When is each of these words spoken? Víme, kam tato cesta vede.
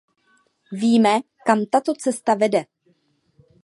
Víme, 0.81 1.13
kam 1.45 1.59
tato 1.71 1.93
cesta 2.03 2.33
vede. 2.43 2.65